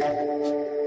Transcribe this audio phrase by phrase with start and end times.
[0.00, 0.83] thank you.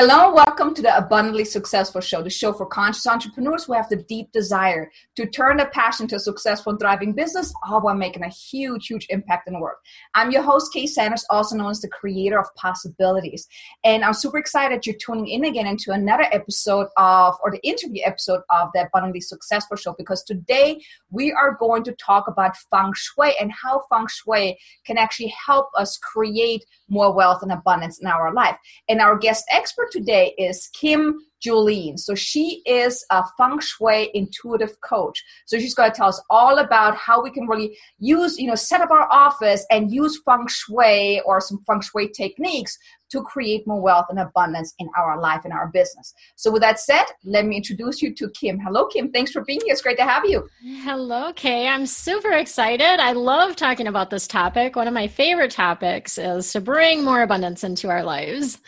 [0.00, 3.96] Hello, welcome to the Abundantly Successful Show, the show for conscious entrepreneurs who have the
[3.96, 8.22] deep desire to turn a passion to a successful and thriving business, all while making
[8.22, 9.74] a huge, huge impact in the world.
[10.14, 13.48] I'm your host, Kay Sanders, also known as the creator of possibilities.
[13.82, 18.02] And I'm super excited you're tuning in again into another episode of, or the interview
[18.04, 20.80] episode of the Abundantly Successful Show, because today
[21.10, 25.70] we are going to talk about feng shui and how feng shui can actually help
[25.76, 28.56] us create more wealth and abundance in our life.
[28.88, 31.96] And our guest expert today is Kim Julien.
[31.96, 35.22] So she is a feng shui intuitive coach.
[35.46, 38.54] So she's going to tell us all about how we can really use, you know,
[38.54, 42.76] set up our office and use feng shui or some feng shui techniques
[43.10, 46.12] to create more wealth and abundance in our life and our business.
[46.36, 48.58] So with that said, let me introduce you to Kim.
[48.58, 49.10] Hello, Kim.
[49.10, 49.72] Thanks for being here.
[49.72, 50.46] It's great to have you.
[50.82, 51.68] Hello, Kay.
[51.68, 53.00] I'm super excited.
[53.00, 54.76] I love talking about this topic.
[54.76, 58.58] One of my favorite topics is to bring more abundance into our lives.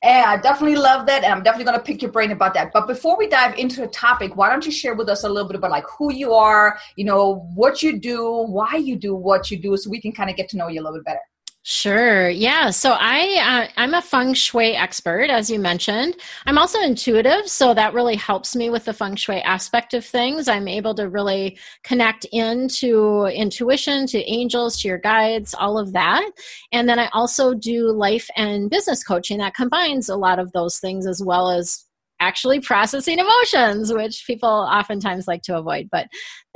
[0.00, 2.70] And I definitely love that, and I'm definitely going to pick your brain about that.
[2.72, 5.48] But before we dive into the topic, why don't you share with us a little
[5.48, 9.50] bit about like who you are, you know, what you do, why you do what
[9.50, 11.20] you do, so we can kind of get to know you a little bit better.
[11.70, 12.30] Sure.
[12.30, 12.70] Yeah.
[12.70, 16.16] So I uh, I'm a feng shui expert, as you mentioned.
[16.46, 20.48] I'm also intuitive, so that really helps me with the feng shui aspect of things.
[20.48, 26.30] I'm able to really connect into intuition, to angels, to your guides, all of that.
[26.72, 30.78] And then I also do life and business coaching that combines a lot of those
[30.78, 31.84] things as well as
[32.20, 36.08] actually processing emotions, which people oftentimes like to avoid, but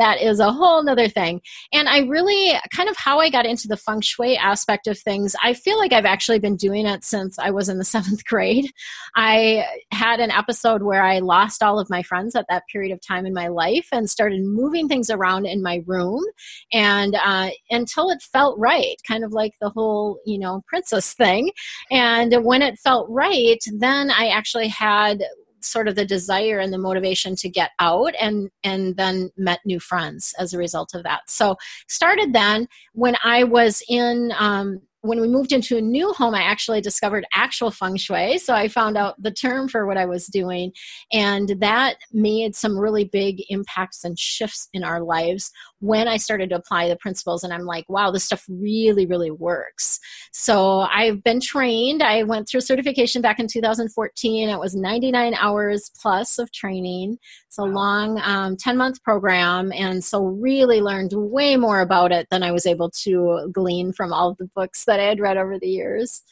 [0.02, 1.40] that is a whole nother thing.
[1.72, 5.36] And I really kind of how I got into the feng shui aspect of things,
[5.44, 8.66] I feel like I've actually been doing it since I was in the seventh grade.
[9.14, 13.00] I had an episode where I lost all of my friends at that period of
[13.00, 16.24] time in my life and started moving things around in my room
[16.72, 21.52] and uh, until it felt right, kind of like the whole, you know, princess thing.
[21.92, 25.22] And when it felt right, then I actually had
[25.64, 29.80] sort of the desire and the motivation to get out and and then met new
[29.80, 31.56] friends as a result of that so
[31.88, 36.42] started then when i was in um, when we moved into a new home, I
[36.42, 38.38] actually discovered actual feng shui.
[38.38, 40.72] So I found out the term for what I was doing.
[41.12, 45.50] And that made some really big impacts and shifts in our lives
[45.82, 47.42] when I started to apply the principles.
[47.42, 49.98] And I'm like, wow, this stuff really, really works.
[50.30, 52.04] So I've been trained.
[52.04, 54.48] I went through certification back in 2014.
[54.48, 57.18] It was 99 hours plus of training.
[57.48, 59.72] It's a long 10 um, month program.
[59.72, 64.12] And so really learned way more about it than I was able to glean from
[64.12, 66.22] all of the books that I had read over the years.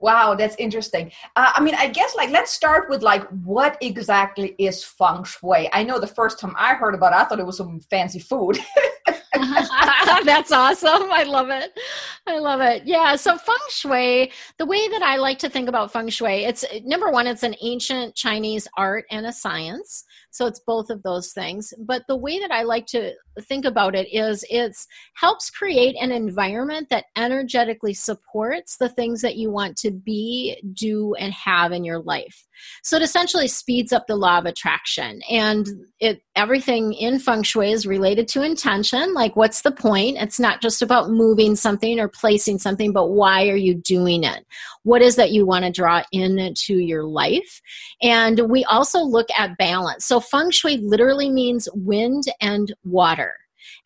[0.00, 1.12] Wow, that's interesting.
[1.36, 5.68] Uh, I mean, I guess like let's start with like what exactly is feng shui?
[5.72, 8.18] I know the first time I heard about it, I thought it was some fancy
[8.18, 8.58] food.
[10.24, 11.10] That's awesome.
[11.10, 11.70] I love it.
[12.26, 12.84] I love it.
[12.84, 13.14] Yeah.
[13.16, 17.10] So feng shui, the way that I like to think about feng shui, it's number
[17.10, 20.04] one, it's an ancient Chinese art and a science.
[20.30, 21.74] So it's both of those things.
[21.78, 26.12] But the way that I like to think about it is it's helps create an
[26.12, 31.84] environment that energetically supports the things that you want to be, do, and have in
[31.84, 32.46] your life.
[32.82, 35.20] So it essentially speeds up the law of attraction.
[35.30, 35.66] And
[35.98, 39.14] it everything in feng shui is related to intention.
[39.14, 40.16] Like what's the point?
[40.18, 44.46] It's not just about moving something or placing something, but why are you doing it?
[44.82, 47.60] What is that you want to draw into your life?
[48.02, 50.04] And we also look at balance.
[50.06, 53.29] So feng shui literally means wind and water.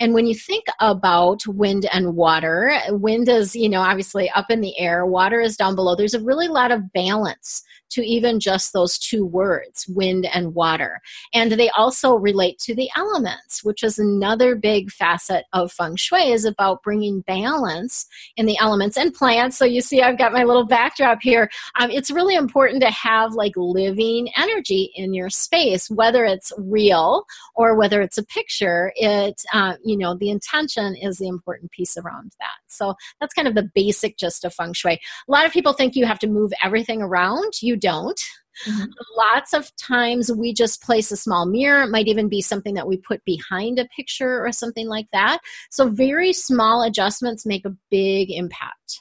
[0.01, 4.61] And when you think about wind and water, wind is, you know, obviously up in
[4.61, 5.95] the air, water is down below.
[5.95, 7.63] There's a really lot of balance
[7.95, 11.01] to even just those two words, wind and water.
[11.33, 16.31] And they also relate to the elements, which is another big facet of feng shui
[16.31, 18.07] is about bringing balance
[18.37, 19.57] in the elements and plants.
[19.57, 21.51] So you see, I've got my little backdrop here.
[21.81, 27.25] Um, it's really important to have like living energy in your space, whether it's real
[27.55, 28.93] or whether it's a picture.
[28.97, 32.57] It, uh, you know, the intention is the important piece around that.
[32.67, 34.95] So that's kind of the basic gist of feng shui.
[35.29, 37.63] A lot of people think you have to move everything around.
[37.63, 38.21] You don't.
[38.67, 38.85] Mm-hmm.
[39.17, 41.83] Lots of times we just place a small mirror.
[41.83, 45.41] It might even be something that we put behind a picture or something like that.
[45.71, 49.01] So, very small adjustments make a big impact.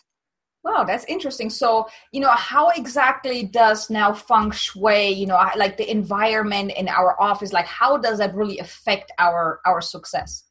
[0.63, 1.49] Wow, that's interesting.
[1.49, 6.87] So, you know, how exactly does now feng shui, you know, like the environment in
[6.87, 10.45] our office, like how does that really affect our our success?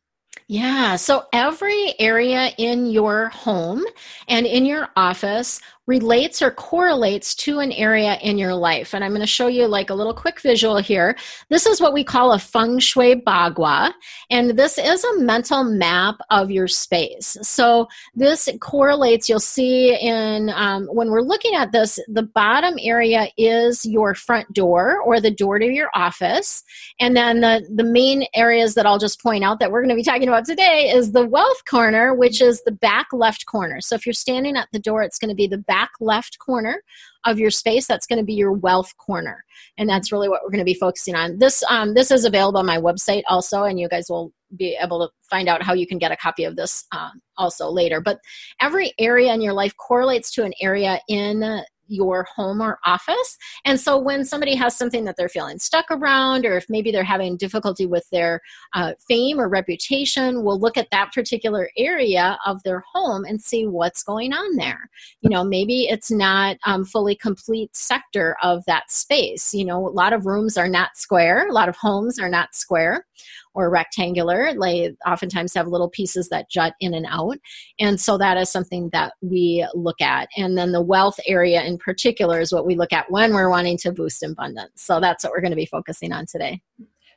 [0.49, 0.97] Yeah.
[0.97, 3.85] So every area in your home
[4.29, 8.95] and in your office relates or correlates to an area in your life.
[8.95, 11.17] And I'm going to show you like a little quick visual here.
[11.51, 13.93] This is what we call a feng shui bagua.
[14.31, 17.37] And this is a mental map of your space.
[17.43, 23.29] So this correlates, you'll see in um, when we're looking at this, the bottom area
[23.37, 26.63] is your front door or the door to your office.
[27.01, 29.97] And then the, the main areas that I'll just point out that we're going to
[29.97, 33.81] be talking about today is the wealth corner, which is the back left corner.
[33.81, 36.83] So if you're standing at the door, it's going to be the back left corner
[37.25, 39.43] of your space that's going to be your wealth corner.
[39.79, 41.39] And that's really what we're going to be focusing on.
[41.39, 44.99] This um, this is available on my website also and you guys will be able
[45.01, 48.03] to find out how you can get a copy of this um, also later.
[48.03, 48.19] But
[48.61, 53.37] every area in your life correlates to an area in your home or office.
[53.65, 57.05] And so when somebody has something that they're feeling stuck around, or if maybe they're
[57.05, 58.41] having difficulty with their
[58.75, 63.67] uh, fame or reputation, we'll look at that particular area of their home and see
[63.67, 64.91] what's going on there.
[65.21, 69.53] You know, maybe it's not um, fully complete sector of that space.
[69.55, 72.55] You know, a lot of rooms are not square, a lot of homes are not
[72.55, 73.07] square
[73.55, 74.53] or rectangular.
[74.61, 77.39] They oftentimes have little pieces that jut in and out.
[77.79, 80.29] And so that is something that we look at.
[80.37, 83.79] And then the wealth area in particular is what we look at when we're wanting
[83.79, 84.83] to boost abundance.
[84.83, 86.61] So that's what we're going to be focusing on today.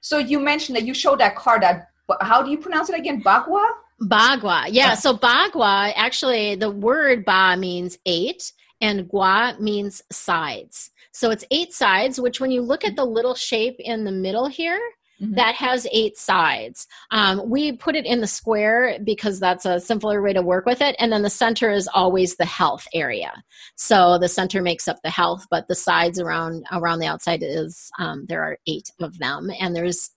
[0.01, 1.89] So you mentioned that you showed that card that
[2.21, 3.23] how do you pronounce it again?
[3.23, 3.65] Bagua?
[4.03, 4.67] Bagua.
[4.69, 4.91] Yeah.
[4.93, 4.95] Oh.
[4.95, 8.51] So Bagua, actually, the word Ba means eight
[8.81, 10.91] and Gua means sides.
[11.11, 14.47] So it's eight sides, which when you look at the little shape in the middle
[14.47, 14.81] here,
[15.21, 15.35] Mm-hmm.
[15.35, 16.87] that has eight sides.
[17.09, 20.81] Um, we put it in the square because that's a simpler way to work with
[20.81, 20.93] it.
[20.99, 23.31] And then the center is always the health area.
[23.77, 27.89] So the center makes up the health, but the sides around around the outside is
[27.97, 30.11] um, there are eight of them, and there's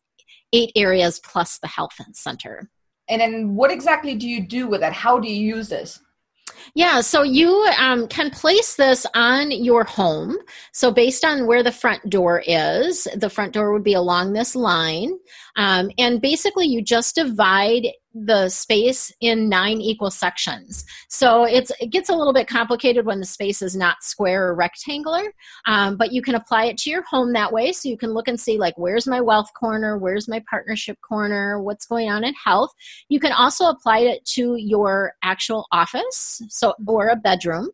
[0.53, 2.69] eight areas plus the health center.
[3.09, 4.93] And then, what exactly do you do with it?
[4.93, 6.01] How do you use this?
[6.75, 10.37] Yeah, so you um, can place this on your home.
[10.73, 14.55] So, based on where the front door is, the front door would be along this
[14.55, 15.19] line.
[15.57, 17.89] Um, and basically, you just divide
[18.27, 20.85] the space in nine equal sections.
[21.09, 24.55] So it's it gets a little bit complicated when the space is not square or
[24.55, 25.33] rectangular,
[25.67, 27.73] um, but you can apply it to your home that way.
[27.73, 31.63] So you can look and see like where's my wealth corner, where's my partnership corner,
[31.63, 32.73] what's going on in health.
[33.09, 37.71] You can also apply it to your actual office, so or a bedroom.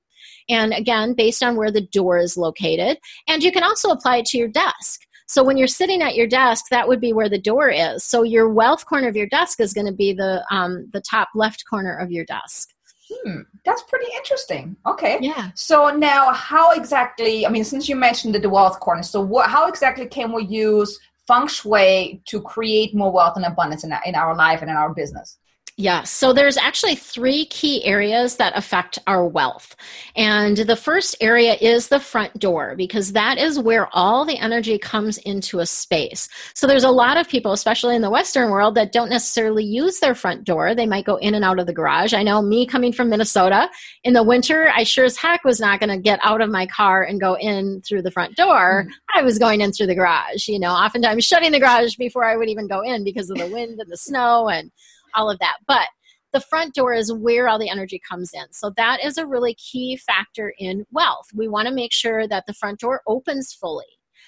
[0.48, 2.98] And again, based on where the door is located.
[3.28, 5.00] And you can also apply it to your desk.
[5.26, 8.04] So when you're sitting at your desk, that would be where the door is.
[8.04, 11.28] So your wealth corner of your desk is going to be the um, the top
[11.34, 12.70] left corner of your desk.
[13.10, 14.76] Hmm, that's pretty interesting.
[14.86, 15.18] Okay.
[15.20, 15.50] Yeah.
[15.54, 17.46] So now, how exactly?
[17.46, 19.50] I mean, since you mentioned the wealth corner, so what?
[19.50, 24.14] How exactly can we use feng shui to create more wealth and abundance in, in
[24.14, 25.38] our life and in our business?
[25.76, 29.74] Yeah, so there's actually three key areas that affect our wealth.
[30.14, 34.78] And the first area is the front door because that is where all the energy
[34.78, 36.28] comes into a space.
[36.54, 39.98] So there's a lot of people, especially in the Western world, that don't necessarily use
[39.98, 40.76] their front door.
[40.76, 42.14] They might go in and out of the garage.
[42.14, 43.68] I know me coming from Minnesota
[44.04, 46.66] in the winter, I sure as heck was not going to get out of my
[46.66, 48.84] car and go in through the front door.
[48.84, 49.18] Mm-hmm.
[49.18, 52.36] I was going in through the garage, you know, oftentimes shutting the garage before I
[52.36, 54.70] would even go in because of the wind and the snow and
[55.14, 55.56] all of that.
[55.66, 55.88] But
[56.32, 58.52] the front door is where all the energy comes in.
[58.52, 61.28] So that is a really key factor in wealth.
[61.32, 63.86] We want to make sure that the front door opens fully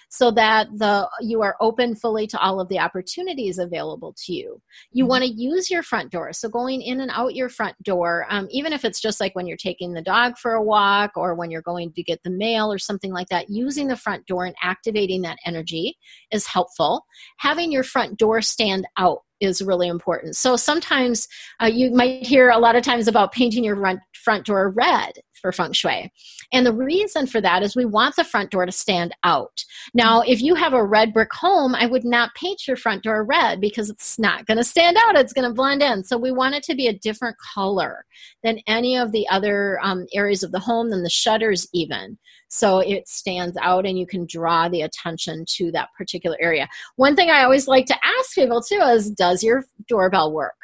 [0.08, 4.60] so that the you are open fully to all of the opportunities available to you
[4.92, 5.10] you mm-hmm.
[5.10, 8.46] want to use your front door so going in and out your front door um,
[8.50, 11.50] even if it's just like when you're taking the dog for a walk or when
[11.50, 14.54] you're going to get the mail or something like that using the front door and
[14.62, 15.96] activating that energy
[16.30, 17.04] is helpful
[17.38, 20.36] having your front door stand out is really important.
[20.36, 21.28] So sometimes
[21.60, 25.12] uh, you might hear a lot of times about painting your front, front door red
[25.40, 26.12] for feng shui.
[26.52, 29.64] And the reason for that is we want the front door to stand out.
[29.94, 33.24] Now, if you have a red brick home, I would not paint your front door
[33.24, 35.16] red because it's not going to stand out.
[35.16, 36.04] It's going to blend in.
[36.04, 38.04] So we want it to be a different color
[38.42, 42.18] than any of the other um, areas of the home, than the shutters even.
[42.48, 46.68] So it stands out and you can draw the attention to that particular area.
[46.96, 50.54] One thing I always like to ask people too is does your doorbell work?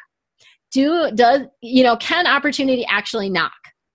[0.71, 3.51] Do does you know can opportunity actually knock?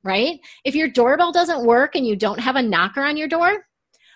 [0.09, 0.41] Right?
[0.65, 3.67] If your doorbell doesn't work and you don't have a knocker on your door,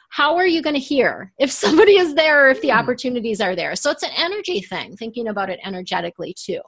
[0.08, 2.78] how are you going to hear if somebody is there or if the hmm.
[2.78, 3.76] opportunities are there?
[3.76, 6.61] So it's an energy thing, thinking about it energetically too.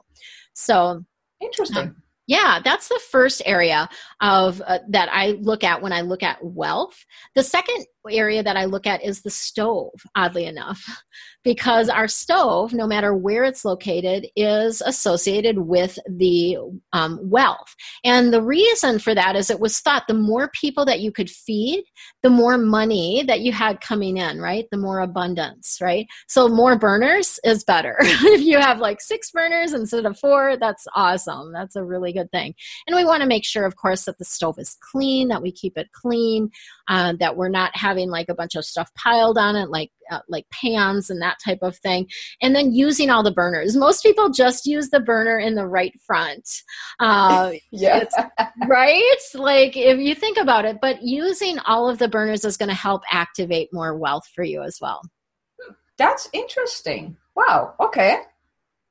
[0.53, 1.03] So
[1.41, 1.77] interesting.
[1.77, 1.95] Um,
[2.27, 3.87] Yeah, that's the first area
[4.19, 6.97] of uh, that I look at when I look at wealth.
[7.35, 10.81] The second area that I look at is the stove, oddly enough,
[11.45, 16.57] because our stove, no matter where it's located, is associated with the
[16.91, 17.75] um, wealth.
[18.03, 21.29] And the reason for that is it was thought the more people that you could
[21.29, 21.85] feed,
[22.23, 24.65] the more money that you had coming in, right?
[24.71, 26.07] The more abundance, right?
[26.27, 27.95] So more burners is better.
[28.01, 31.53] if you have like six burners instead of four, that's awesome.
[31.53, 32.55] That's a really good thing.
[32.87, 35.51] And we want to make sure, of course, that the stove is clean, that we
[35.51, 36.49] keep it clean,
[36.87, 40.19] uh, that we're not having like a bunch of stuff piled on it, like uh,
[40.27, 42.07] like pans and that type of thing,
[42.41, 43.75] and then using all the burners.
[43.75, 46.47] Most people just use the burner in the right front.
[46.99, 48.05] Uh, yeah,
[48.67, 49.19] right.
[49.33, 52.75] Like if you think about it, but using all of the burners is going to
[52.75, 55.01] help activate more wealth for you as well.
[55.97, 57.17] That's interesting.
[57.35, 57.73] Wow.
[57.79, 58.19] Okay.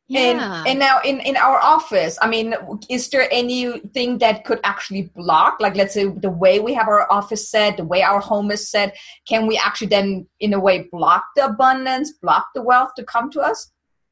[0.07, 0.59] Yeah.
[0.59, 2.55] And, and now in, in our office, I mean,
[2.91, 7.11] is there anything that could actually block, like let's say the way we have our
[7.11, 8.95] office set, the way our home is set,
[9.27, 13.31] can we actually then in a way block the abundance, block the wealth to come
[13.31, 13.71] to us?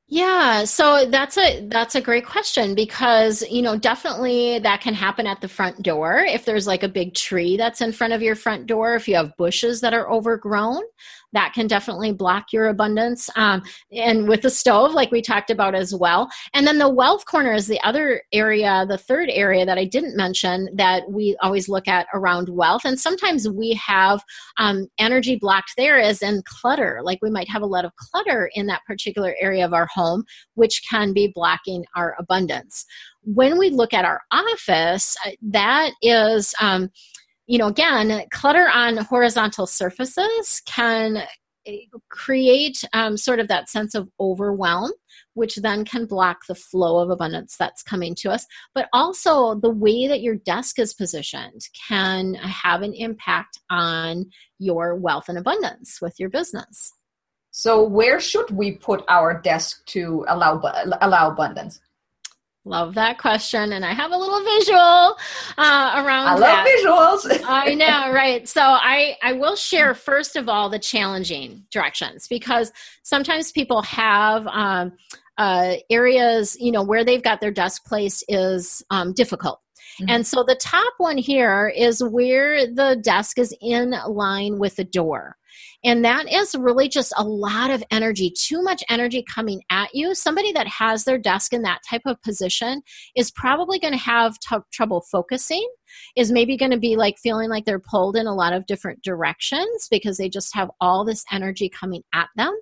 [0.09, 5.27] Yeah, so that's a that's a great question because you know definitely that can happen
[5.27, 8.35] at the front door if there's like a big tree that's in front of your
[8.35, 10.83] front door if you have bushes that are overgrown
[11.33, 13.31] that can definitely block your abundance.
[13.37, 16.31] Um, and with the stove, like we talked about as well.
[16.55, 20.17] And then the wealth corner is the other area, the third area that I didn't
[20.17, 22.83] mention that we always look at around wealth.
[22.85, 24.23] And sometimes we have
[24.59, 27.01] um, energy blocked there as in clutter.
[27.03, 30.25] Like we might have a lot of clutter in that particular area of our home,
[30.55, 32.85] which can be blocking our abundance.
[33.25, 36.55] When we look at our office, uh, that is.
[36.61, 36.91] Um,
[37.47, 41.25] you know, again, clutter on horizontal surfaces can
[41.67, 44.93] eh, create um, sort of that sense of overwhelm,
[45.35, 48.47] which then can block the flow of abundance that's coming to us.
[48.75, 54.95] But also, the way that your desk is positioned can have an impact on your
[54.95, 56.93] wealth and abundance with your business.
[57.51, 60.59] So, where should we put our desk to allow
[61.03, 61.81] allow abundance?
[62.65, 63.73] Love that question.
[63.73, 65.17] And I have a little visual
[65.59, 67.43] uh, around I love visuals.
[67.49, 68.49] I know, right?
[68.49, 72.71] So I, I will share, first of all, the challenging directions because
[73.03, 74.93] sometimes people have um,
[75.39, 79.61] uh, areas, you know, where they've got their desk placed is um, difficult.
[80.01, 80.11] Mm-hmm.
[80.11, 84.85] And so the top one here is where the desk is in line with the
[84.85, 85.37] door.
[85.85, 90.15] And that is really just a lot of energy, too much energy coming at you.
[90.15, 92.83] Somebody that has their desk in that type of position
[93.17, 95.69] is probably going to have t- trouble focusing,
[96.17, 99.03] is maybe going to be like feeling like they're pulled in a lot of different
[99.03, 102.57] directions because they just have all this energy coming at them.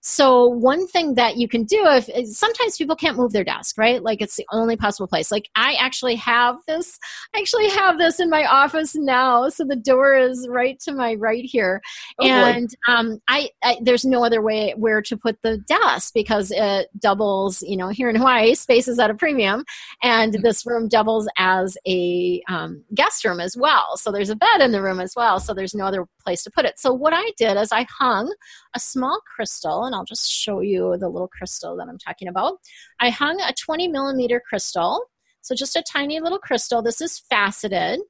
[0.00, 4.02] So one thing that you can do if sometimes people can't move their desk, right?
[4.02, 5.32] Like it's the only possible place.
[5.32, 6.98] Like I actually have this
[7.34, 9.48] I actually have this in my office now.
[9.48, 11.80] So the door is right to my right here.
[12.18, 16.52] Oh, and um, I, I, there's no other way where to put the desk because
[16.54, 19.64] it doubles, you know, here in Hawaii, space is at a premium
[20.02, 20.42] and mm-hmm.
[20.42, 23.96] this room doubles as a um, guest room as well.
[23.96, 25.40] So there's a bed in the room as well.
[25.40, 26.78] So there's no other place to put it.
[26.78, 28.34] So what I did is I hung
[28.74, 32.58] a small crystal, and I'll just show you the little crystal that I'm talking about.
[33.00, 35.04] I hung a 20 millimeter crystal,
[35.42, 36.82] so just a tiny little crystal.
[36.82, 38.00] This is faceted.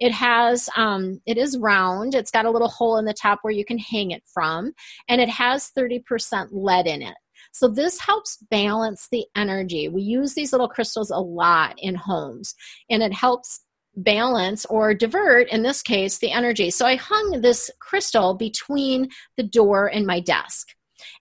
[0.00, 2.14] It has, um, it is round.
[2.14, 4.72] It's got a little hole in the top where you can hang it from,
[5.08, 7.14] and it has 30% lead in it.
[7.52, 9.88] So this helps balance the energy.
[9.88, 12.54] We use these little crystals a lot in homes,
[12.90, 13.60] and it helps
[13.96, 16.70] balance or divert, in this case, the energy.
[16.70, 20.68] So I hung this crystal between the door and my desk.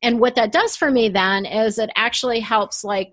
[0.01, 3.09] And what that does for me then is it actually helps like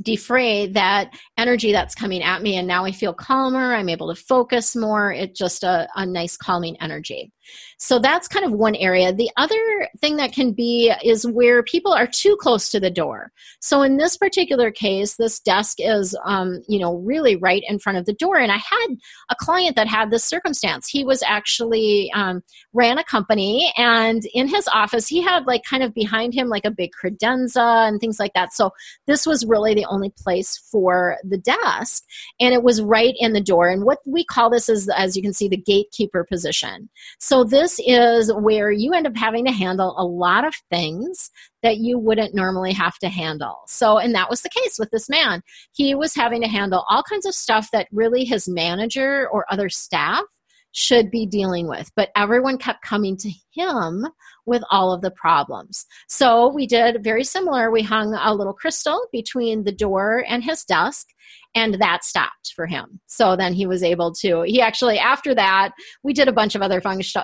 [0.00, 4.20] defray that energy that's coming at me and now i feel calmer i'm able to
[4.20, 7.30] focus more it's just a, a nice calming energy
[7.78, 9.12] so that's kind of one area.
[9.12, 13.32] The other thing that can be is where people are too close to the door.
[13.60, 17.98] So in this particular case this desk is um, you know really right in front
[17.98, 18.36] of the door.
[18.36, 18.86] And i had
[19.30, 20.88] a client that had this circumstance.
[20.88, 25.82] He was actually um, ran a company and in his office he had like kind
[25.82, 28.52] of behind him like a big credenza and things like that.
[28.52, 28.70] So
[29.06, 32.04] this was really the only place for the desk.
[32.40, 33.68] And it was right in the door.
[33.68, 36.88] And what we call this is as you can see the gatekeeper position.
[37.18, 41.30] So this is where you end up having to handle a lot of things
[41.62, 43.62] that you wouldn't normally have to handle.
[43.66, 45.42] So, and that was the case with this man.
[45.72, 49.70] He was having to handle all kinds of stuff that really his manager or other
[49.70, 50.24] staff
[50.72, 51.90] should be dealing with.
[51.94, 54.06] But everyone kept coming to him
[54.46, 55.86] with all of the problems.
[56.08, 57.70] So we did very similar.
[57.70, 61.08] We hung a little crystal between the door and his desk,
[61.54, 63.00] and that stopped for him.
[63.06, 66.62] So then he was able to, he actually, after that, we did a bunch of
[66.62, 67.22] other feng shui,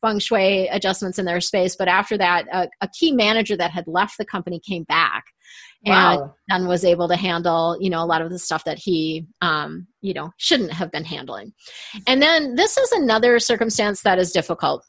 [0.00, 1.76] feng shui adjustments in their space.
[1.76, 5.24] But after that, a, a key manager that had left the company came back
[5.84, 9.26] and and was able to handle you know a lot of the stuff that he
[9.40, 11.52] um, you know shouldn't have been handling.
[12.06, 14.84] And then this is another circumstance that is difficult.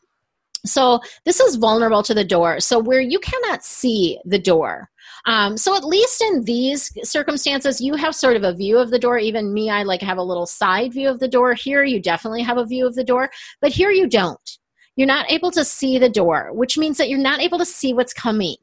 [0.66, 4.90] So this is vulnerable to the door so where you cannot see the door.
[5.26, 9.00] Um, so at least in these circumstances you have sort of a view of the
[9.00, 9.18] door.
[9.18, 11.54] Even me i like have a little side view of the door.
[11.54, 13.30] Here you definitely have a view of the door
[13.62, 14.58] but here you don't.
[14.96, 17.94] You're not able to see the door which means that you're not able to see
[17.94, 18.56] what's coming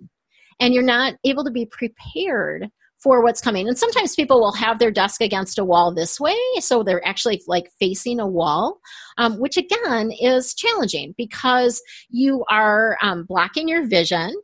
[0.60, 2.70] and you're not able to be prepared
[3.04, 3.68] for what's coming.
[3.68, 7.42] And sometimes people will have their desk against a wall this way, so they're actually
[7.46, 8.80] like facing a wall,
[9.18, 14.34] um, which again is challenging because you are um, blocking your vision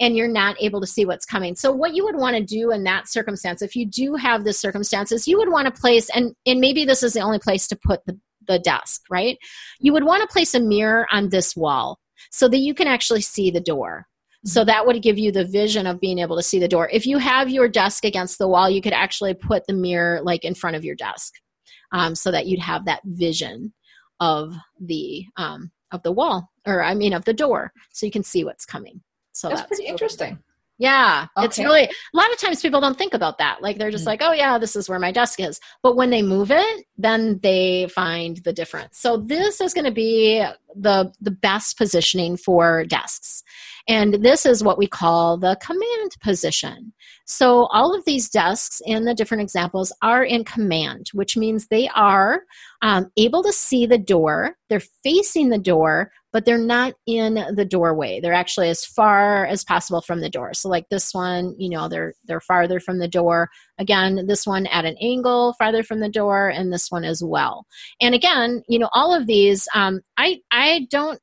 [0.00, 1.54] and you're not able to see what's coming.
[1.54, 4.58] So what you would want to do in that circumstance, if you do have this
[4.58, 7.76] circumstances, you would want to place and and maybe this is the only place to
[7.76, 9.38] put the, the desk, right?
[9.78, 11.98] You would want to place a mirror on this wall
[12.30, 14.06] so that you can actually see the door.
[14.44, 16.88] So that would give you the vision of being able to see the door.
[16.90, 20.44] If you have your desk against the wall, you could actually put the mirror like
[20.44, 21.34] in front of your desk,
[21.92, 23.72] um, so that you'd have that vision
[24.18, 28.22] of the um, of the wall, or I mean of the door, so you can
[28.22, 29.02] see what's coming.
[29.32, 30.38] So that's, that's pretty interesting.
[30.80, 31.44] Yeah, okay.
[31.44, 33.60] it's really a lot of times people don't think about that.
[33.60, 34.22] Like they're just mm-hmm.
[34.22, 37.38] like, "Oh yeah, this is where my desk is." But when they move it, then
[37.42, 38.98] they find the difference.
[38.98, 40.42] So this is going to be
[40.74, 43.42] the the best positioning for desks.
[43.90, 46.92] And this is what we call the command position.
[47.24, 51.88] So all of these desks in the different examples are in command, which means they
[51.96, 52.42] are
[52.82, 54.56] um, able to see the door.
[54.68, 58.20] They're facing the door, but they're not in the doorway.
[58.20, 60.54] They're actually as far as possible from the door.
[60.54, 63.48] So like this one, you know, they're they're farther from the door.
[63.78, 67.66] Again, this one at an angle farther from the door, and this one as well.
[68.00, 71.20] And again, you know, all of these, um, I I don't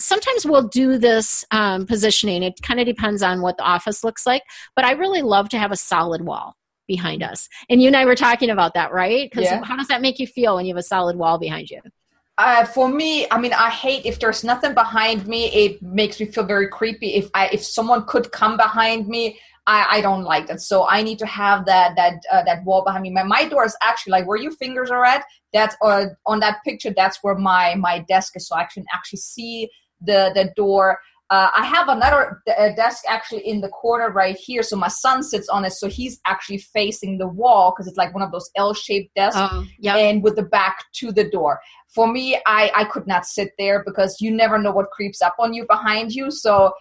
[0.00, 2.42] sometimes we'll do this um, positioning.
[2.42, 4.42] It kind of depends on what the office looks like,
[4.74, 6.56] but I really love to have a solid wall
[6.86, 7.48] behind us.
[7.68, 9.28] And you and I were talking about that, right?
[9.30, 9.62] Because yeah.
[9.64, 11.80] how does that make you feel when you have a solid wall behind you?
[12.38, 15.46] Uh, for me, I mean, I hate if there's nothing behind me.
[15.46, 17.14] It makes me feel very creepy.
[17.14, 20.60] If I if someone could come behind me, I, I don't like that.
[20.60, 23.10] So I need to have that that uh, that wall behind me.
[23.10, 26.62] My, my door is actually like where your fingers are at that's uh, on that
[26.64, 29.68] picture that's where my my desk is so i can actually see
[30.00, 30.98] the the door
[31.28, 34.62] uh, I have another uh, desk actually in the corner right here.
[34.62, 35.72] So my son sits on it.
[35.72, 39.40] So he's actually facing the wall because it's like one of those L-shaped desks
[39.80, 39.96] yep.
[39.96, 41.58] and with the back to the door.
[41.88, 45.34] For me, I, I could not sit there because you never know what creeps up
[45.40, 46.30] on you behind you.
[46.30, 46.72] So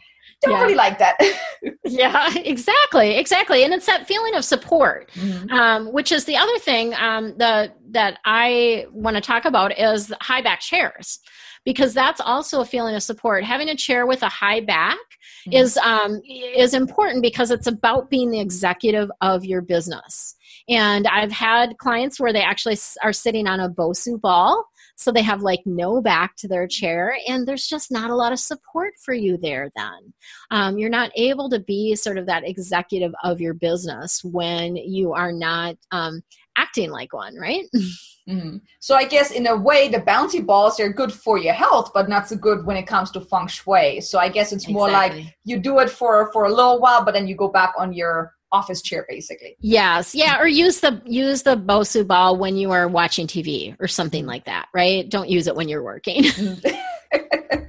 [0.45, 0.61] don't yeah.
[0.61, 1.17] really like that.
[1.85, 5.51] yeah, exactly, exactly, and it's that feeling of support, mm-hmm.
[5.51, 10.13] um, which is the other thing um, the that I want to talk about is
[10.21, 11.19] high back chairs,
[11.63, 13.43] because that's also a feeling of support.
[13.43, 14.97] Having a chair with a high back
[15.47, 15.53] mm-hmm.
[15.53, 20.35] is um, is important because it's about being the executive of your business.
[20.67, 25.21] And I've had clients where they actually are sitting on a Bosu ball so they
[25.21, 28.93] have like no back to their chair and there's just not a lot of support
[29.03, 30.13] for you there then
[30.51, 35.13] um, you're not able to be sort of that executive of your business when you
[35.13, 36.21] are not um,
[36.57, 37.65] acting like one right
[38.29, 38.57] mm-hmm.
[38.79, 42.07] so i guess in a way the bouncy balls are good for your health but
[42.07, 45.23] not so good when it comes to feng shui so i guess it's more exactly.
[45.23, 47.91] like you do it for for a little while but then you go back on
[47.91, 49.55] your office chair basically.
[49.59, 50.15] Yes.
[50.15, 54.25] Yeah or use the use the bosu ball when you are watching tv or something
[54.25, 55.07] like that right?
[55.09, 56.25] Don't use it when you're working.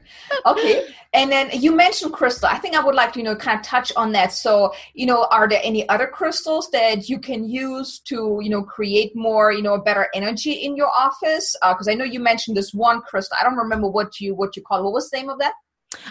[0.47, 0.87] Okay.
[1.13, 2.49] And then you mentioned crystal.
[2.49, 4.33] I think i would like to you know kind of touch on that.
[4.33, 8.63] So you know are there any other crystals that you can use to you know
[8.63, 11.57] create more you know a better energy in your office?
[11.63, 13.37] Because uh, i know you mentioned this one crystal.
[13.41, 14.85] I don't remember what you what you call it.
[14.85, 15.55] what was the name of that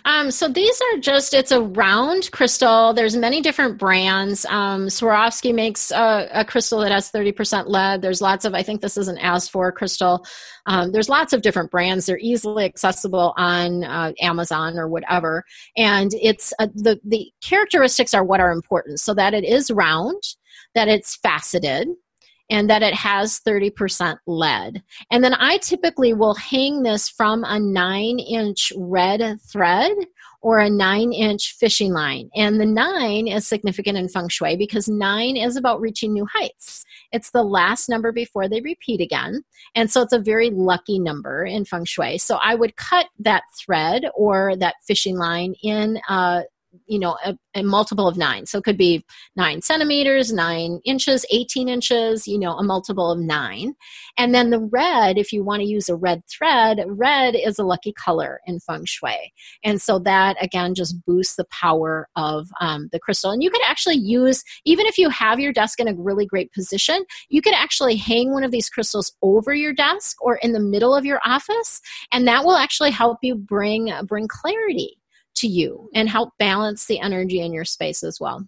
[0.06, 2.94] um, so these are just, it's a round crystal.
[2.94, 4.46] There's many different brands.
[4.46, 8.02] Um, Swarovski makes a, a, crystal that has 30% lead.
[8.02, 10.26] There's lots of, I think this is an Asfour crystal.
[10.66, 12.06] Um, there's lots of different brands.
[12.06, 15.44] They're easily accessible on uh, Amazon or whatever.
[15.76, 19.00] And it's uh, the, the characteristics are what are important.
[19.00, 20.22] So that it is round,
[20.74, 21.90] that it's faceted,
[22.50, 24.84] and that it has 30% lead.
[25.12, 29.94] And then I typically will hang this from a nine inch red thread
[30.46, 32.30] or a nine inch fishing line.
[32.36, 36.86] And the nine is significant in feng shui because nine is about reaching new heights.
[37.12, 39.44] It's the last number before they repeat again.
[39.74, 42.20] And so it's a very lucky number in feng shui.
[42.20, 46.44] So I would cut that thread or that fishing line in uh,
[46.88, 48.46] you know a, a, multiple of nine.
[48.46, 53.20] So it could be nine centimeters nine inches 18 inches you know a multiple of
[53.20, 53.76] nine.
[54.18, 57.64] And then the red if you want to use a red thread red is a
[57.64, 59.34] lucky color in feng shui.
[59.64, 63.32] And so that again just boosts the power of um, the crystal.
[63.32, 66.52] And you could actually use even if you have your desk in a really great
[66.54, 70.60] position you could actually hang one of these crystals over your desk or in the
[70.60, 74.98] middle of your office and that will actually help you bring bring clarity
[75.46, 78.48] to you and help balance the energy in your space as well.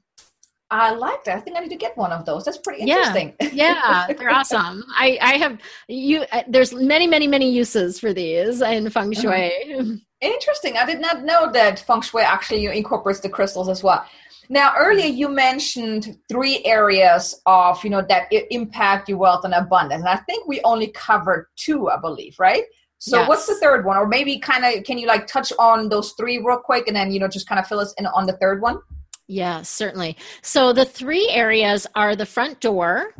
[0.69, 1.37] I like that.
[1.37, 2.43] I think I need to get one of those.
[2.43, 3.33] That's pretty interesting.
[3.39, 4.83] Yeah, yeah they're awesome.
[4.95, 6.25] I, I have you.
[6.31, 9.21] Uh, there's many, many, many uses for these in feng uh-huh.
[9.21, 9.75] shui.
[9.79, 9.93] Uh-huh.
[10.19, 10.75] Interesting.
[10.75, 14.05] I did not know that feng shui actually incorporates the crystals as well.
[14.49, 20.01] Now, earlier you mentioned three areas of you know that impact your wealth and abundance,
[20.01, 22.63] and I think we only covered two, I believe, right?
[22.99, 23.29] So yes.
[23.29, 23.97] what's the third one?
[23.97, 27.11] Or maybe kind of can you like touch on those three real quick and then
[27.11, 28.79] you know just kind of fill us in on the third one?
[29.27, 30.15] Yeah, certainly.
[30.41, 33.13] So the three areas are the front door,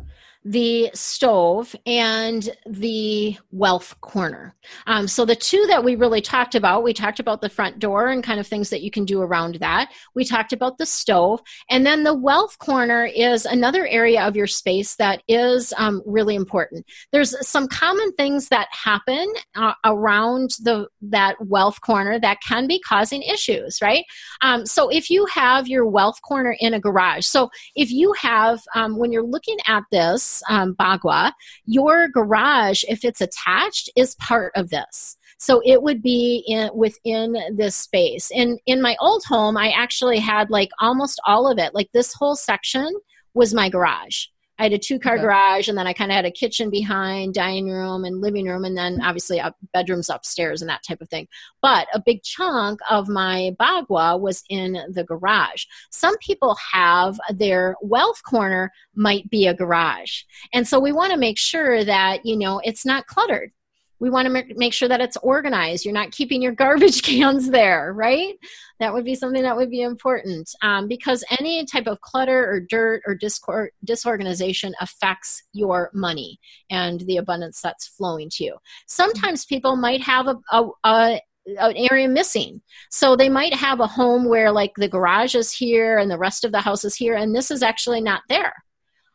[0.48, 4.54] the stove and the wealth corner.
[4.86, 8.08] Um, so the two that we really talked about, we talked about the front door
[8.08, 9.92] and kind of things that you can do around that.
[10.14, 14.46] We talked about the stove, and then the wealth corner is another area of your
[14.46, 16.86] space that is um, really important.
[17.12, 22.80] There's some common things that happen uh, around the that wealth corner that can be
[22.80, 24.04] causing issues, right?
[24.40, 28.62] Um, so if you have your wealth corner in a garage, so if you have
[28.74, 31.32] um, when you're looking at this um, bagua,
[31.66, 35.16] your garage, if it's attached, is part of this.
[35.38, 38.30] So it would be in, within this space.
[38.34, 41.74] And in my old home, I actually had like almost all of it.
[41.74, 42.92] Like this whole section
[43.34, 44.26] was my garage.
[44.58, 45.22] I had a two car okay.
[45.22, 48.64] garage, and then I kind of had a kitchen behind, dining room, and living room,
[48.64, 51.28] and then obviously up, bedrooms upstairs and that type of thing.
[51.62, 55.64] But a big chunk of my bagua was in the garage.
[55.90, 61.18] Some people have their wealth corner might be a garage, and so we want to
[61.18, 63.52] make sure that you know it's not cluttered
[64.00, 67.92] we want to make sure that it's organized you're not keeping your garbage cans there
[67.92, 68.34] right
[68.80, 72.60] that would be something that would be important um, because any type of clutter or
[72.60, 76.38] dirt or discord, disorganization affects your money
[76.70, 78.56] and the abundance that's flowing to you
[78.86, 81.20] sometimes people might have a, a, a
[81.58, 82.60] an area missing.
[82.90, 86.44] So they might have a home where like the garage is here and the rest
[86.44, 88.52] of the house is here, and this is actually not there.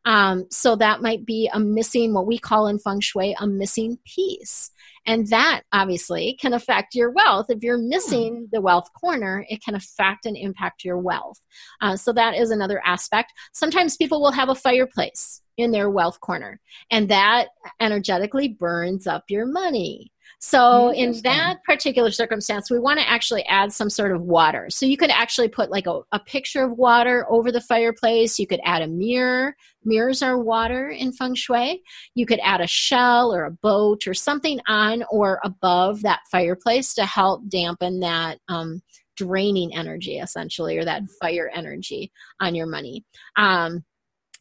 [0.05, 3.97] Um, so that might be a missing, what we call in feng shui, a missing
[4.05, 4.71] piece.
[5.05, 7.47] And that obviously can affect your wealth.
[7.49, 11.41] If you're missing the wealth corner, it can affect and impact your wealth.
[11.81, 13.33] Uh, so that is another aspect.
[13.53, 19.25] Sometimes people will have a fireplace in their wealth corner, and that energetically burns up
[19.29, 20.11] your money.
[20.39, 24.67] So in that particular circumstance, we want to actually add some sort of water.
[24.69, 28.37] So you could actually put like a, a, picture of water over the fireplace.
[28.37, 29.55] You could add a mirror.
[29.85, 31.81] Mirrors are water in feng shui.
[32.13, 36.93] You could add a shell or a boat or something on or above that fireplace
[36.95, 38.81] to help dampen that um,
[39.15, 43.05] draining energy, essentially, or that fire energy on your money.
[43.37, 43.85] Um,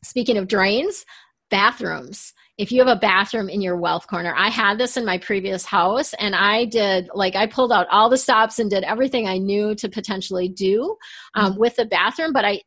[0.03, 1.05] speaking of drains,
[1.51, 5.19] bathrooms if you have a bathroom in your wealth corner i had this in my
[5.19, 9.27] previous house and i did like i pulled out all the stops and did everything
[9.27, 10.97] i knew to potentially do
[11.35, 11.61] um, mm-hmm.
[11.61, 12.61] with the bathroom but i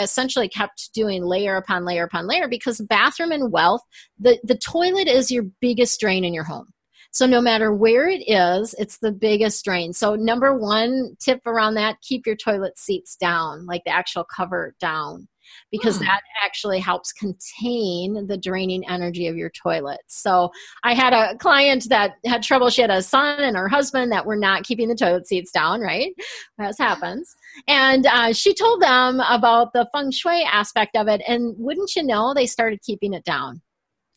[0.00, 3.82] essentially kept doing layer upon layer upon layer because bathroom and wealth
[4.18, 6.66] the, the toilet is your biggest drain in your home
[7.10, 9.94] so no matter where it is, it's the biggest drain.
[9.94, 14.74] So number one tip around that, keep your toilet seats down, like the actual cover
[14.78, 15.26] down
[15.70, 16.04] because hmm.
[16.04, 20.00] that actually helps contain the draining energy of your toilet.
[20.06, 20.50] So
[20.84, 22.70] I had a client that had trouble.
[22.70, 25.80] She had a son and her husband that were not keeping the toilet seats down,
[25.80, 26.12] right?
[26.58, 27.34] As happens.
[27.66, 31.22] And uh, she told them about the feng shui aspect of it.
[31.26, 33.62] And wouldn't you know, they started keeping it down.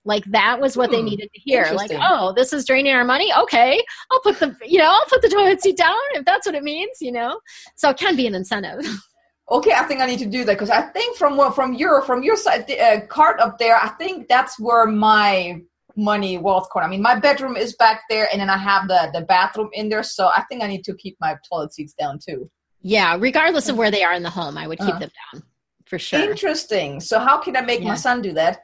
[0.03, 1.71] Like that was what hmm, they needed to hear.
[1.73, 3.31] Like, oh, this is draining our money.
[3.37, 6.55] Okay, I'll put the you know I'll put the toilet seat down if that's what
[6.55, 6.97] it means.
[7.01, 7.39] You know,
[7.75, 8.79] so it can be an incentive.
[9.51, 12.23] okay, I think I need to do that because I think from from your from
[12.23, 15.61] your side the uh, cart up there, I think that's where my
[15.95, 16.87] money wealth corner.
[16.87, 19.89] I mean, my bedroom is back there, and then I have the the bathroom in
[19.89, 20.03] there.
[20.03, 22.49] So I think I need to keep my toilet seats down too.
[22.81, 25.43] Yeah, regardless of where they are in the home, I would keep uh, them down
[25.85, 26.19] for sure.
[26.19, 26.99] Interesting.
[26.99, 27.89] So how can I make yeah.
[27.89, 28.63] my son do that?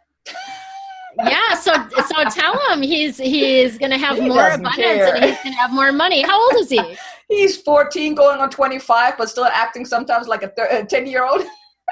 [1.26, 1.74] Yeah so
[2.08, 5.16] so tell him he's he's gonna have he more abundance care.
[5.16, 6.98] and he's gonna have more money how old is he
[7.30, 11.44] he's 14 going on 25 but still acting sometimes like a 10 year old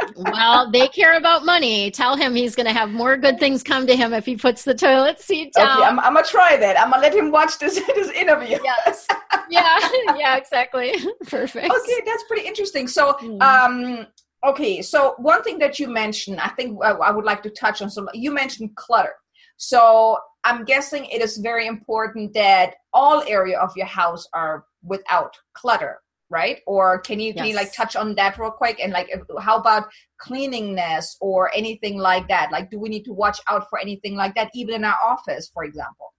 [0.18, 1.90] well, they care about money.
[1.92, 4.64] Tell him he's going to have more good things come to him if he puts
[4.64, 5.78] the toilet seat down.
[5.78, 6.80] Okay, I'm, I'm gonna try that.
[6.80, 8.60] I'm gonna let him watch this this interview.
[8.64, 9.08] Yes.
[9.50, 9.80] Yeah.
[10.18, 10.38] yeah.
[10.38, 10.94] Exactly.
[11.28, 11.72] Perfect.
[11.72, 12.88] Okay, that's pretty interesting.
[12.88, 13.42] So, mm.
[13.42, 14.08] um,
[14.46, 17.90] okay, so one thing that you mentioned, I think I, would like to touch on.
[17.90, 19.16] So you mentioned clutter.
[19.58, 25.36] So I'm guessing it is very important that all area of your house are without
[25.54, 26.00] clutter
[26.32, 29.08] right or can you can you like touch on that real quick and like
[29.40, 29.84] how about
[30.18, 34.34] cleanliness or anything like that like do we need to watch out for anything like
[34.34, 36.15] that even in our office for example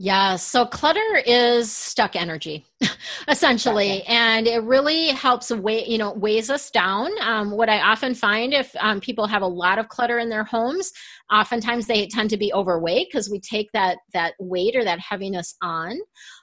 [0.00, 2.64] yeah, so clutter is stuck energy,
[3.28, 4.04] essentially, okay.
[4.06, 7.10] and it really helps weigh you know weighs us down.
[7.20, 10.44] Um, what I often find if um, people have a lot of clutter in their
[10.44, 10.92] homes,
[11.32, 15.56] oftentimes they tend to be overweight because we take that that weight or that heaviness
[15.62, 15.98] on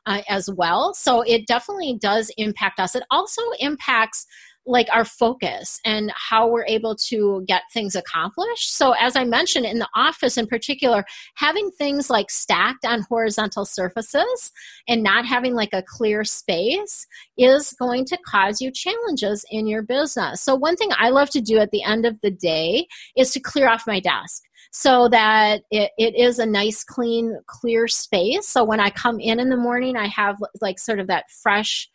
[0.06, 0.94] uh, as well.
[0.94, 2.94] So it definitely does impact us.
[2.94, 4.26] It also impacts
[4.66, 8.76] like our focus and how we're able to get things accomplished.
[8.76, 13.66] So, as I mentioned in the office in particular, having things like stacked on horizontal
[13.66, 14.52] surfaces
[14.88, 17.06] and not having like a clear space
[17.38, 20.42] is going to cause you challenges in your business.
[20.42, 23.40] So, one thing I love to do at the end of the day is to
[23.40, 28.64] clear off my desk so that it, it is a nice clean clear space so
[28.64, 31.90] when i come in in the morning i have like sort of that fresh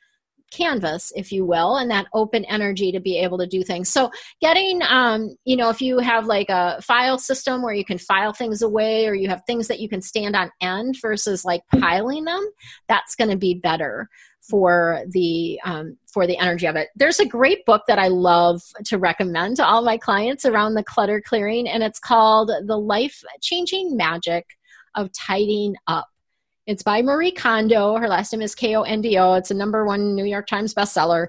[0.50, 3.88] canvas if you will and that open energy to be able to do things.
[3.88, 4.10] So
[4.40, 8.32] getting um, you know if you have like a file system where you can file
[8.32, 12.24] things away or you have things that you can stand on end versus like piling
[12.24, 12.44] them
[12.88, 14.08] that's going to be better
[14.40, 16.88] for the um, for the energy of it.
[16.96, 20.82] There's a great book that i love to recommend to all my clients around the
[20.82, 24.46] clutter clearing and it's called the life changing magic
[24.94, 26.08] of tidying up
[26.70, 27.96] it's by Marie Kondo.
[27.96, 29.35] Her last name is K O N D O.
[29.35, 31.28] It's a number one New York Times bestseller.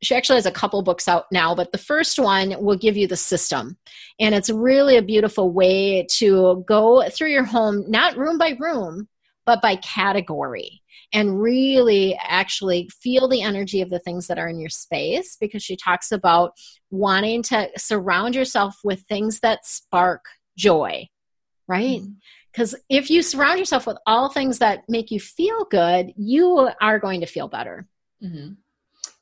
[0.00, 3.08] She actually has a couple books out now, but the first one will give you
[3.08, 3.76] the system.
[4.20, 9.08] And it's really a beautiful way to go through your home, not room by room,
[9.44, 14.60] but by category and really actually feel the energy of the things that are in
[14.60, 16.52] your space because she talks about
[16.92, 20.24] wanting to surround yourself with things that spark
[20.56, 21.08] joy,
[21.66, 22.00] right?
[22.02, 22.12] Mm-hmm.
[22.52, 26.98] Because if you surround yourself with all things that make you feel good, you are
[26.98, 27.86] going to feel better.
[28.22, 28.54] Mm-hmm.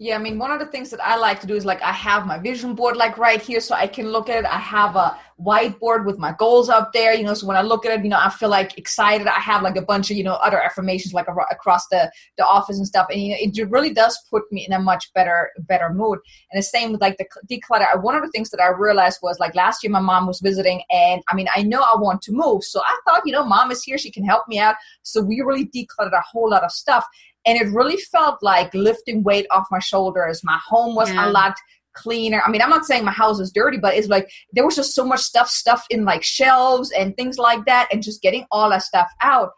[0.01, 1.91] Yeah, I mean, one of the things that I like to do is like I
[1.91, 4.45] have my vision board like right here so I can look at it.
[4.45, 7.85] I have a whiteboard with my goals up there, you know, so when I look
[7.85, 9.27] at it, you know, I feel like excited.
[9.27, 12.79] I have like a bunch of, you know, other affirmations like across the, the office
[12.79, 13.09] and stuff.
[13.11, 16.19] And, you know, it really does put me in a much better, better mood.
[16.53, 18.01] And the same with like the declutter.
[18.01, 20.81] One of the things that I realized was like last year my mom was visiting
[20.91, 22.63] and I mean, I know I want to move.
[22.63, 23.99] So I thought, you know, mom is here.
[23.99, 24.77] She can help me out.
[25.03, 27.05] So we really decluttered a whole lot of stuff
[27.49, 30.45] and it really felt like lifting weight off my shoulders.
[30.45, 31.27] My home was yeah.
[31.27, 31.57] a lot
[31.95, 32.43] cleaner.
[32.47, 34.95] I mean, I'm not saying my house is dirty, but it's like there was just
[34.95, 38.69] so much stuff stuffed in like shelves and things like that, and just getting all
[38.69, 39.53] that stuff out.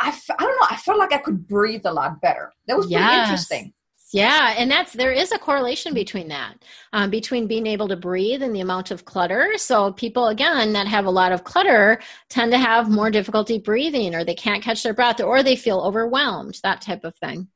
[0.00, 0.66] I f- I don't know.
[0.70, 2.52] I felt like I could breathe a lot better.
[2.66, 3.28] That was pretty yes.
[3.28, 3.72] interesting.
[4.12, 8.42] Yeah, and that's there is a correlation between that, um, between being able to breathe
[8.42, 9.52] and the amount of clutter.
[9.56, 14.14] So people again that have a lot of clutter tend to have more difficulty breathing,
[14.14, 16.60] or they can't catch their breath, or they feel overwhelmed.
[16.62, 17.48] That type of thing.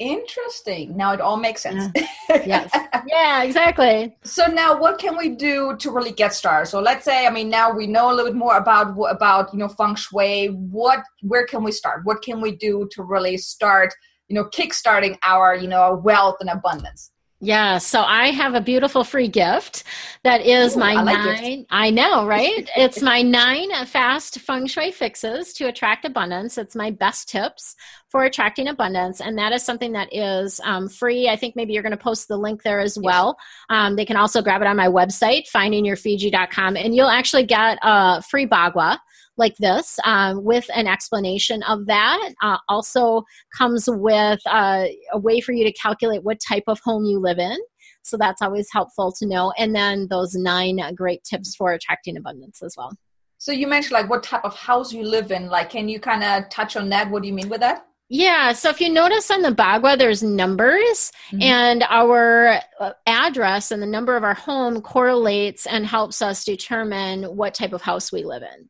[0.00, 0.96] Interesting.
[0.96, 1.92] Now it all makes sense.
[1.94, 2.06] Yeah.
[2.46, 2.70] yes.
[3.06, 4.16] Yeah, exactly.
[4.24, 6.70] So now what can we do to really get started?
[6.70, 9.58] So let's say I mean now we know a little bit more about about you
[9.58, 10.46] know feng shui.
[10.46, 12.00] What where can we start?
[12.04, 13.92] What can we do to really start
[14.30, 17.10] you know kickstarting our you know wealth and abundance
[17.42, 19.84] yeah, so I have a beautiful free gift
[20.24, 21.66] that is Ooh, my I like nine.
[21.70, 22.68] I know, right?
[22.76, 26.58] it's my nine fast feng shui fixes to attract abundance.
[26.58, 27.76] It's my best tips
[28.10, 31.30] for attracting abundance, and that is something that is um, free.
[31.30, 33.38] I think maybe you're going to post the link there as well.
[33.70, 38.20] Um, they can also grab it on my website, findingyourfiji.com, and you'll actually get a
[38.20, 38.98] free bagua
[39.40, 42.34] like this um, with an explanation of that.
[42.40, 43.24] Uh, also
[43.58, 47.40] comes with uh, a way for you to calculate what type of home you live
[47.40, 47.58] in.
[48.02, 49.52] So that's always helpful to know.
[49.58, 52.92] And then those nine great tips for attracting abundance as well.
[53.38, 55.48] So you mentioned like what type of house you live in.
[55.48, 57.10] Like, can you kind of touch on that?
[57.10, 57.86] What do you mean with that?
[58.12, 61.42] Yeah, so if you notice on the Bagua, there's numbers, mm-hmm.
[61.42, 67.22] and our uh, address and the number of our home correlates and helps us determine
[67.36, 68.68] what type of house we live in.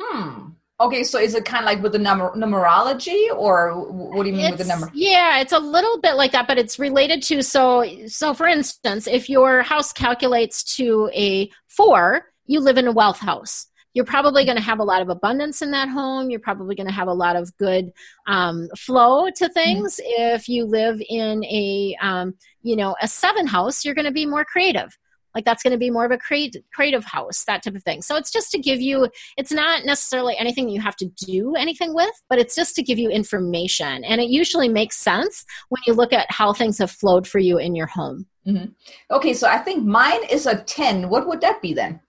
[0.00, 0.50] Hmm.
[0.80, 4.46] Okay, so is it kind of like with the numerology, or what do you mean
[4.46, 4.88] it's, with the number?
[4.94, 7.84] Yeah, it's a little bit like that, but it's related to so.
[8.06, 13.18] So, for instance, if your house calculates to a four, you live in a wealth
[13.18, 13.66] house.
[13.92, 16.30] You're probably going to have a lot of abundance in that home.
[16.30, 17.90] You're probably going to have a lot of good
[18.28, 19.96] um, flow to things.
[19.96, 20.36] Mm-hmm.
[20.36, 24.26] If you live in a, um, you know, a seven house, you're going to be
[24.26, 24.96] more creative
[25.34, 28.02] like that's going to be more of a creative creative house that type of thing.
[28.02, 31.94] So it's just to give you it's not necessarily anything you have to do anything
[31.94, 34.04] with but it's just to give you information.
[34.04, 37.58] And it usually makes sense when you look at how things have flowed for you
[37.58, 38.26] in your home.
[38.46, 39.14] Mm-hmm.
[39.14, 42.00] okay so i think mine is a 10 what would that be then?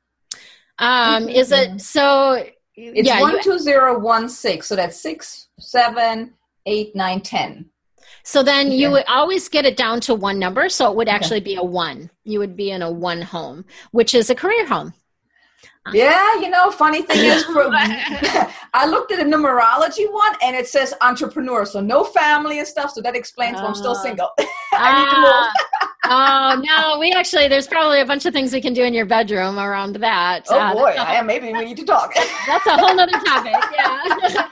[0.78, 1.30] Um mm-hmm.
[1.30, 2.42] is it so
[2.80, 4.68] it's yeah, one two zero one six.
[4.68, 6.34] So that's six seven
[6.66, 7.70] eight nine ten
[8.30, 8.76] so then okay.
[8.76, 10.70] you would always get it down to one number.
[10.70, 11.46] So it would actually okay.
[11.46, 12.12] be a one.
[12.26, 14.94] You would be in a one home, which is a career home.
[15.92, 20.68] Yeah, you know, funny thing is, for, I looked at a numerology one and it
[20.68, 22.92] says entrepreneur, so no family and stuff.
[22.92, 24.30] So that explains uh, why I'm still uh, single.
[24.74, 25.50] I
[26.04, 28.94] uh, oh no, we actually there's probably a bunch of things we can do in
[28.94, 30.46] your bedroom around that.
[30.50, 32.14] Oh uh, boy, yeah, maybe we need to talk.
[32.46, 33.56] that's a whole other topic.
[33.74, 34.50] Yeah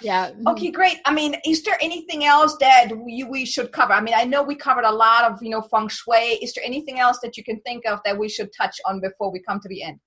[0.00, 0.48] yeah mm-hmm.
[0.48, 0.98] okay great.
[1.04, 3.92] I mean is there anything else that we, we should cover?
[3.92, 6.38] I mean i know we covered a lot of you know feng shui.
[6.42, 9.30] Is there anything else that you can think of that we should touch on before
[9.32, 10.00] we come to the end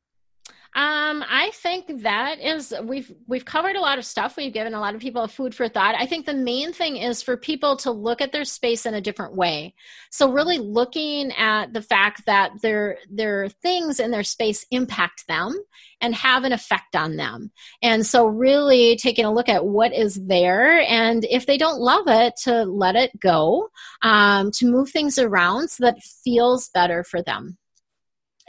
[0.74, 4.38] um, I think that is we've we've covered a lot of stuff.
[4.38, 5.96] We've given a lot of people food for thought.
[5.96, 9.02] I think the main thing is for people to look at their space in a
[9.02, 9.76] different way.
[10.12, 15.60] So really looking at the fact that their their things in their space impact them
[16.00, 17.52] and have an effect on them.
[17.82, 22.06] And so really taking a look at what is there and if they don't love
[22.08, 23.68] it, to let it go,
[24.04, 27.58] um, to move things around so that feels better for them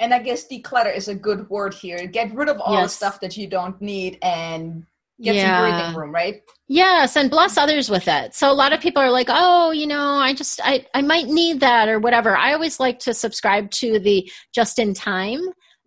[0.02, 2.06] and I guess declutter is a good word here.
[2.08, 2.90] Get rid of all yes.
[2.90, 4.84] the stuff that you don't need and
[5.20, 5.60] get yeah.
[5.60, 6.42] some breathing room, right?
[6.66, 8.34] Yes, and bless others with it.
[8.34, 11.28] So a lot of people are like, "Oh, you know, I just I I might
[11.28, 15.40] need that or whatever." I always like to subscribe to the just in time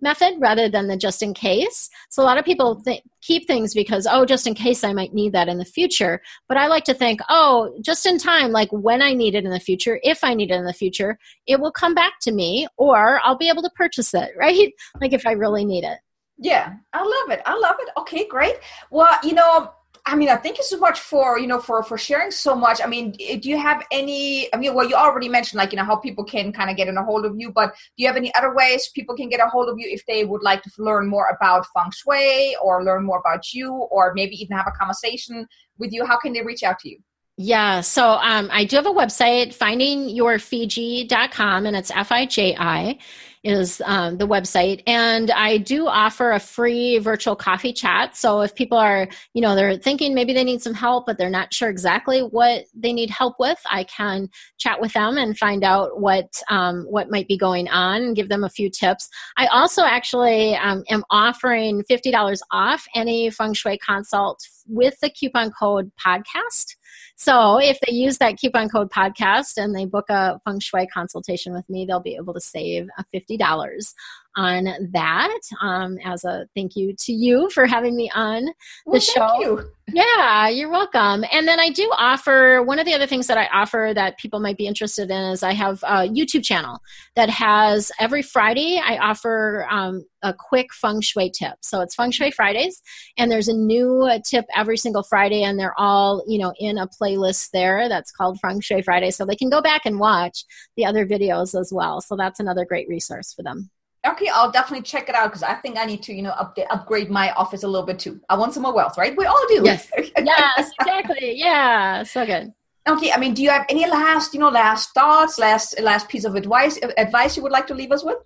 [0.06, 1.89] method rather than the just in case.
[2.10, 5.13] So a lot of people th- keep things because, oh, just in case I might
[5.13, 6.22] need that in the future.
[6.48, 9.52] But I like to think, oh, just in time, like when I need it in
[9.52, 12.68] the future, if I need it in the future, it will come back to me
[12.78, 14.72] or I'll be able to purchase it, right?
[15.02, 15.98] Like if I really need it.
[16.38, 17.41] Yeah, I love it.
[17.46, 17.89] I love it.
[17.98, 18.56] Okay, great.
[18.91, 19.72] Well, you know,
[20.08, 22.80] I mean, I thank you so much for you know for for sharing so much.
[22.84, 24.54] I mean, eh, do you have any?
[24.54, 26.88] I mean, well, you already mentioned like you know how people can kind of get
[26.88, 29.39] in a hold of you, but do you have any other ways people can get
[29.39, 32.84] a hold of you if they would like to learn more about feng shui or
[32.84, 35.48] learn more about you, or maybe even have a conversation
[35.80, 36.06] with you?
[36.06, 37.00] How can they reach out to you?
[37.38, 42.98] Yeah, so um, I do have a website, findingyourfiji.com, and it's F I J I
[43.43, 44.82] is um, the website.
[44.88, 48.17] And I do offer a free virtual coffee chat.
[48.17, 51.30] So if people are, you know, they're thinking maybe they need some help, but they're
[51.30, 55.63] not sure exactly what they need help with, I can chat with them and find
[55.63, 59.10] out what um, what might be going on and give them a few tips.
[59.38, 65.10] I also actually um, am offering fifty dollars off any feng shui consult with the
[65.10, 66.76] coupon code podcast.
[67.17, 71.54] So if they use that coupon code podcast and they book a feng shui consultation
[71.54, 73.93] with me, they'll be able to save $50
[74.36, 78.54] on that um, as a thank you to you for having me on the
[78.86, 79.39] well, show.
[79.39, 79.71] You.
[79.93, 81.24] Yeah, you're welcome.
[81.32, 84.39] And then I do offer one of the other things that I offer that people
[84.39, 86.80] might be interested in is I have a YouTube channel
[87.15, 91.58] that has every Friday I offer um, a quick feng shui tip.
[91.62, 92.82] So it's Feng Shui Fridays,
[93.17, 96.88] and there's a new tip every single Friday, and they're all you know in a
[96.88, 100.45] playlist there that's called Feng Shui Friday, so they can go back and watch
[100.76, 102.02] the other videos as well.
[102.02, 103.69] So that's another great resource for them
[104.08, 106.68] okay i'll definitely check it out because i think i need to you know update
[106.70, 108.20] upgrade my office a little bit too.
[108.30, 109.15] I want some more wealth right?
[109.18, 109.62] We all do.
[109.63, 109.89] Yes.
[110.18, 111.34] Yes exactly.
[111.36, 112.54] Yeah so good.
[112.88, 116.26] Okay i mean do you have any last you know last thoughts last last piece
[116.26, 118.18] of advice advice you would like to leave us with?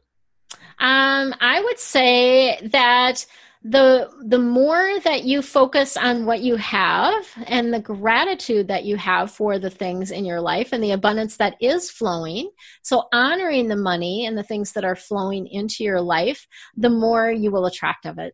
[0.80, 3.26] Um i would say that
[3.64, 8.96] the the more that you focus on what you have and the gratitude that you
[8.96, 12.50] have for the things in your life and the abundance that is flowing
[12.84, 17.30] so honoring the money and the things that are flowing into your life the more
[17.30, 18.34] you will attract of it.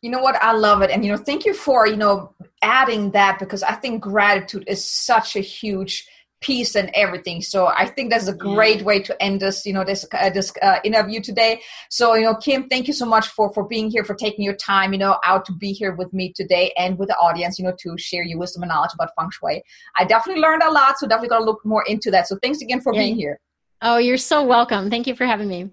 [0.00, 0.40] You know what?
[0.40, 0.90] I love it.
[0.90, 2.32] And you know thank you for you know
[2.62, 6.08] adding that because i think gratitude is such a huge
[6.40, 7.40] piece and everything.
[7.40, 10.52] So I think that's a great way to end this, you know, this uh, this
[10.62, 11.62] uh, interview today.
[11.90, 14.54] So you know, Kim, thank you so much for for being here, for taking your
[14.54, 17.64] time, you know, out to be here with me today and with the audience, you
[17.64, 19.62] know, to share your wisdom and knowledge about feng shui.
[19.96, 22.28] I definitely learned a lot, so definitely gonna look more into that.
[22.28, 23.40] So thanks again for being here.
[23.82, 24.90] Oh, you're so welcome.
[24.90, 25.70] Thank you for having me.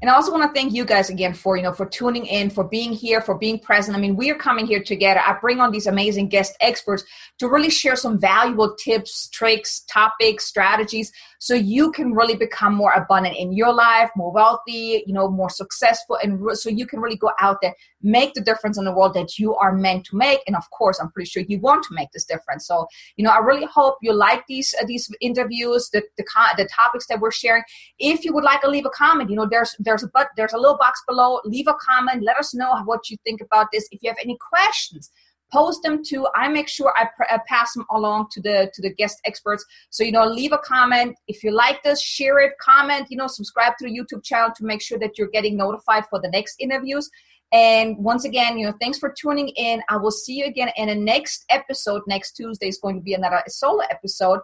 [0.00, 2.50] And I also want to thank you guys again for, you know, for tuning in,
[2.50, 3.96] for being here, for being present.
[3.96, 5.20] I mean, we are coming here together.
[5.20, 7.02] I bring on these amazing guest experts
[7.38, 12.92] to really share some valuable tips, tricks, topics, strategies so you can really become more
[12.92, 17.00] abundant in your life, more wealthy, you know, more successful and re- so you can
[17.00, 20.16] really go out there, make the difference in the world that you are meant to
[20.16, 20.40] make.
[20.46, 22.66] And of course, I'm pretty sure you want to make this difference.
[22.66, 26.24] So, you know, I really hope you like these uh, these interviews, the the,
[26.56, 27.62] the topics that we're sharing.
[27.98, 30.52] If you would like to leave a comment, you know, there's there's a but there's
[30.52, 31.40] a little box below.
[31.44, 32.22] Leave a comment.
[32.22, 33.88] Let us know what you think about this.
[33.90, 35.10] If you have any questions,
[35.50, 38.82] post them to i make sure I, pr- I, pass them along to the to
[38.82, 39.64] the guest experts.
[39.90, 41.16] So you know leave a comment.
[41.26, 44.64] If you like this share it comment you know subscribe to the youtube channel to
[44.64, 47.08] make sure that you're getting notified for the next interviews.
[47.50, 49.80] And once again you know thanks for tuning in.
[49.88, 52.02] I will see you again in the next episode.
[52.06, 54.40] Next tuesday is going to be another solo episode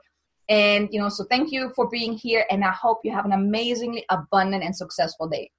[0.48, 2.44] and, you know, so thank you for being here.
[2.50, 5.50] And I hope you have an amazingly abundant and successful day.